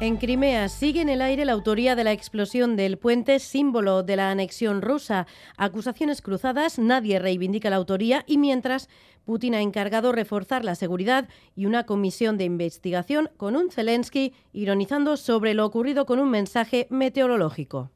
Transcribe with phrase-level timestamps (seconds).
[0.00, 4.16] En Crimea sigue en el aire la autoría de la explosión del puente, símbolo de
[4.16, 5.28] la anexión rusa.
[5.56, 8.88] Acusaciones cruzadas, nadie reivindica la autoría y mientras
[9.24, 15.16] Putin ha encargado reforzar la seguridad y una comisión de investigación con un Zelensky ironizando
[15.16, 17.90] sobre lo ocurrido con un mensaje meteorológico.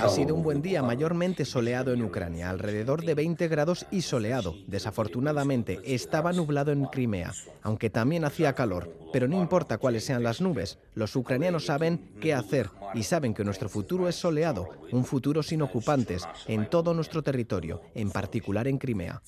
[0.00, 4.54] Ha sido un buen día mayormente soleado en Ucrania, alrededor de 20 grados y soleado.
[4.68, 8.96] Desafortunadamente estaba nublado en Crimea, aunque también hacía calor.
[9.12, 13.42] Pero no importa cuáles sean las nubes, los ucranianos saben qué hacer y saben que
[13.42, 18.78] nuestro futuro es soleado, un futuro sin ocupantes en todo nuestro territorio, en particular en
[18.78, 19.20] Crimea.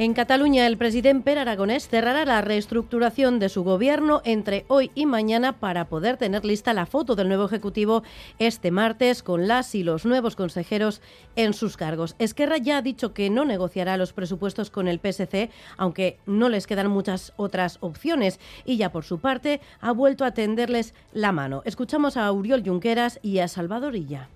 [0.00, 5.06] En Cataluña, el presidente Per Aragonés cerrará la reestructuración de su gobierno entre hoy y
[5.06, 8.04] mañana para poder tener lista la foto del nuevo Ejecutivo
[8.38, 11.02] este martes con las y los nuevos consejeros
[11.34, 12.14] en sus cargos.
[12.20, 16.68] Esquerra ya ha dicho que no negociará los presupuestos con el PSC, aunque no les
[16.68, 21.62] quedan muchas otras opciones, y ya por su parte ha vuelto a tenderles la mano.
[21.64, 24.28] Escuchamos a Uriol Junqueras y a Salvador Illa.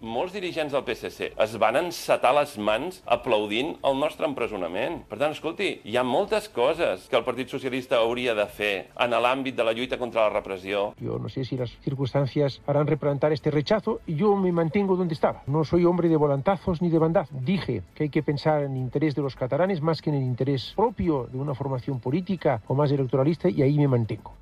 [0.00, 5.00] Molts dirigents del PSC es van encetar les mans aplaudint el nostre empresonament.
[5.08, 9.16] Per tant, escolti, hi ha moltes coses que el Partit Socialista hauria de fer en
[9.16, 10.92] l'àmbit de la lluita contra la repressió.
[11.00, 15.14] Yo no sé si las circunstancias harán replantar este rechazo y yo me mantengo donde
[15.14, 15.42] estaba.
[15.46, 17.44] No soy hombre de volantazos ni de bandazos.
[17.44, 20.22] Dije que hay que pensar en el interés de los catalanes más que en el
[20.22, 24.32] interés propio de una formación política o más electoralista y ahí me mantengo.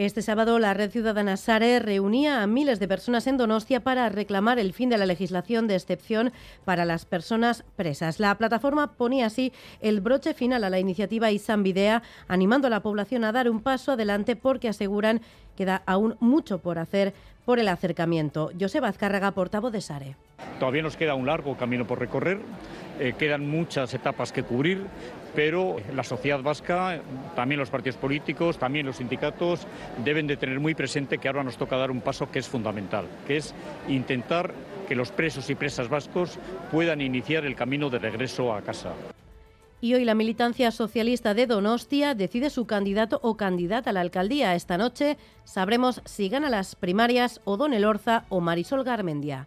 [0.00, 4.58] Este sábado la Red Ciudadana Sare reunía a miles de personas en Donostia para reclamar
[4.58, 6.32] el fin de la legislación de excepción
[6.64, 8.18] para las personas presas.
[8.18, 12.80] La plataforma ponía así el broche final a la iniciativa Isan Videa, animando a la
[12.80, 15.20] población a dar un paso adelante porque aseguran
[15.54, 17.12] que da aún mucho por hacer
[17.44, 18.50] por el acercamiento.
[18.58, 20.16] Joseba Azcárraga, portavoz de Sare.
[20.58, 22.38] Todavía nos queda un largo camino por recorrer,
[22.98, 24.86] eh, quedan muchas etapas que cubrir,
[25.34, 27.00] pero la sociedad vasca,
[27.34, 29.66] también los partidos políticos, también los sindicatos
[30.04, 33.06] deben de tener muy presente que ahora nos toca dar un paso que es fundamental,
[33.26, 33.54] que es
[33.88, 34.52] intentar
[34.88, 36.38] que los presos y presas vascos
[36.70, 38.92] puedan iniciar el camino de regreso a casa.
[39.82, 44.54] Y hoy la militancia socialista de Donostia decide su candidato o candidata a la alcaldía.
[44.54, 49.46] Esta noche sabremos si gana las primarias o Don Elorza o Marisol Garmendia.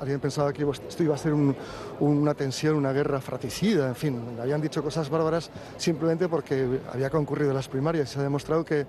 [0.00, 1.54] Alguien pensaba que esto iba a ser un-
[2.00, 7.52] una tensión, una guerra fratricida, en fin, habían dicho cosas bárbaras simplemente porque había concurrido
[7.54, 8.10] las primarias.
[8.10, 8.84] Se ha demostrado que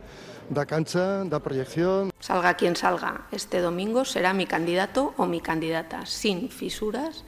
[0.50, 6.08] da cancha, da proyección, Salga quien salga, este domingo será mi candidato o mi candidata,
[6.08, 7.24] sin fisuras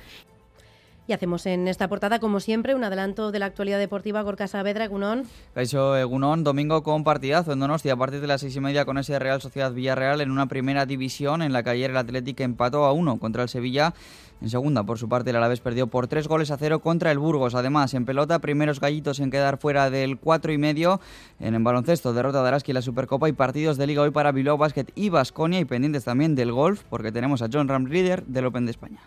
[1.07, 4.23] Y hacemos en esta portada, como siempre, un adelanto de la actualidad deportiva.
[4.23, 5.23] Gorka Saavedra, Gunón.
[5.53, 8.97] Caixo Egunón, domingo con partidazo en Donostia a partir de las seis y media con
[8.97, 12.85] ese Real Sociedad Villarreal en una primera división en la que ayer el Atlético empató
[12.85, 13.93] a uno contra el Sevilla.
[14.41, 17.19] En segunda, por su parte, el Alavés perdió por tres goles a cero contra el
[17.19, 17.55] Burgos.
[17.55, 20.99] Además, en pelota, primeros gallitos en quedar fuera del cuatro y medio.
[21.39, 24.31] En el baloncesto, derrota de Araski en la Supercopa y partidos de Liga hoy para
[24.31, 28.25] Bilbao Basket y Basconia y pendientes también del golf, porque tenemos a John Ram líder
[28.25, 28.99] del Open de España.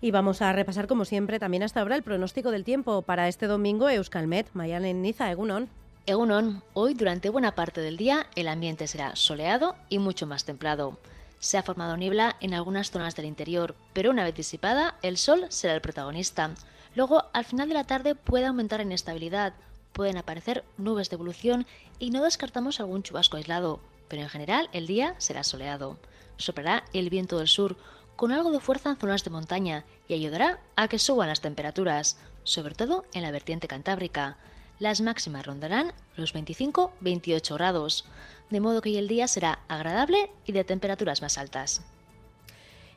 [0.00, 3.46] Y vamos a repasar, como siempre, también hasta ahora el pronóstico del tiempo para este
[3.46, 3.88] domingo.
[3.88, 5.70] Euskalmet, Mayan Niza, Egunon.
[6.04, 10.98] Egunon, hoy durante buena parte del día el ambiente será soleado y mucho más templado.
[11.38, 15.46] Se ha formado niebla en algunas zonas del interior, pero una vez disipada, el sol
[15.48, 16.50] será el protagonista.
[16.94, 19.54] Luego, al final de la tarde puede aumentar la inestabilidad,
[19.92, 21.66] pueden aparecer nubes de evolución
[21.98, 25.98] y no descartamos algún chubasco aislado, pero en general el día será soleado.
[26.36, 27.76] Soplará el viento del sur,
[28.16, 32.16] con algo de fuerza en zonas de montaña y ayudará a que suban las temperaturas,
[32.44, 34.36] sobre todo en la vertiente cantábrica.
[34.78, 38.04] Las máximas rondarán los 25-28 grados,
[38.50, 41.82] de modo que hoy el día será agradable y de temperaturas más altas.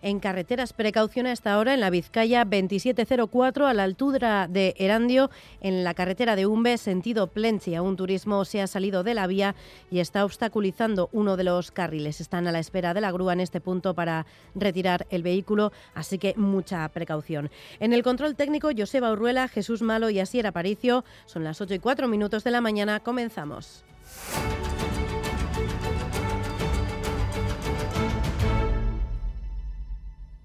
[0.02, 5.30] En carreteras, precaución a esta hora en la Vizcaya 2704 a la altura de Erandio,
[5.60, 7.82] en la carretera de Umbe, sentido Plencia.
[7.82, 9.56] Un turismo se ha salido de la vía
[9.92, 12.22] y está obstaculizando uno de los carriles.
[12.22, 14.26] Están a la espera de la grúa en este punto para
[14.56, 17.50] retirar el vehículo, así que mucha precaución.
[17.82, 21.04] En el control técnico, Joseba Urruela, Jesús Malo y Asier Aparicio.
[21.26, 23.02] Son las 8 y 4 minutos de la mañana.
[23.02, 23.84] Comenzamos.